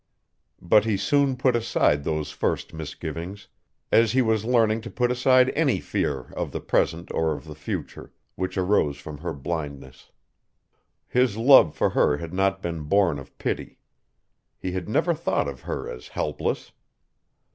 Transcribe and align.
But 0.63 0.83
he 0.83 0.97
soon 0.97 1.37
put 1.37 1.55
aside 1.55 2.03
those 2.03 2.31
first 2.31 2.73
misgivings, 2.73 3.49
as 3.91 4.13
he 4.13 4.23
was 4.23 4.43
learning 4.45 4.81
to 4.81 4.89
put 4.89 5.11
aside 5.11 5.51
any 5.55 5.79
fear 5.79 6.21
of 6.35 6.51
the 6.51 6.59
present 6.59 7.11
or 7.13 7.33
of 7.35 7.45
the 7.45 7.53
future, 7.53 8.11
which 8.33 8.57
arose 8.57 8.97
from 8.97 9.19
her 9.19 9.31
blindness. 9.31 10.09
His 11.07 11.37
love 11.37 11.75
for 11.75 11.91
her 11.91 12.17
had 12.17 12.33
not 12.33 12.63
been 12.63 12.81
borne 12.81 13.19
of 13.19 13.37
pity. 13.37 13.77
He 14.57 14.71
had 14.71 14.89
never 14.89 15.13
thought 15.13 15.47
of 15.47 15.61
her 15.61 15.87
as 15.87 16.07
helpless. 16.07 16.71